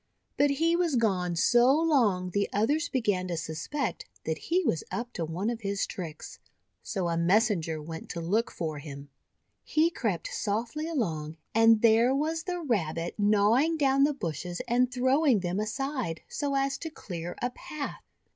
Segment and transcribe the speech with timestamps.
[0.35, 5.13] But he was gone so long the others began to suspect that he was up
[5.13, 6.39] to one of his tricks.
[6.81, 9.09] So a messenger went to look for him.
[9.63, 13.77] He crept softly along, and there was the Rabbit WHY NO SNAKES IN IRELAND 191
[13.77, 18.01] gnawing down the bushes and throwing them aside, so as to clear a path.